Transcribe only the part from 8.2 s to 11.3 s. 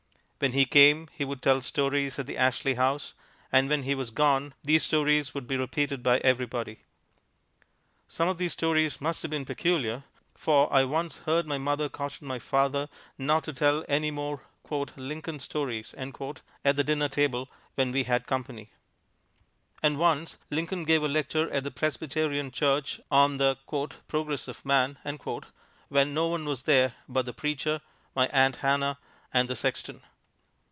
of these stories must have been peculiar, for I once